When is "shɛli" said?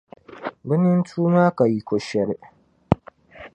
2.07-2.35